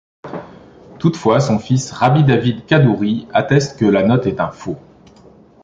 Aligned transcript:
Toutefois, 0.97 1.39
son 1.39 1.59
fils, 1.59 1.91
Rabbi 1.91 2.23
David 2.23 2.65
Kadouri, 2.65 3.27
atteste 3.35 3.77
que 3.77 3.85
la 3.85 4.01
note 4.01 4.25
est 4.25 4.39
un 4.39 4.49
faux. 4.49 4.77